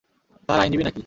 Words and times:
তার 0.49 0.59
আইনজীবী 0.59 0.83
নাকি? 0.83 0.99